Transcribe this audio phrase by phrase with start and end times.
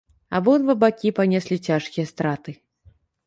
[0.37, 2.51] Абодва бакі панеслі цяжкія страты.